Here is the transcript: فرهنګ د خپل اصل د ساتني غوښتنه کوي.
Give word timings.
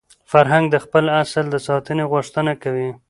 فرهنګ 0.31 0.65
د 0.71 0.75
خپل 0.85 1.05
اصل 1.21 1.45
د 1.49 1.55
ساتني 1.67 2.05
غوښتنه 2.11 2.53
کوي. 2.63 2.89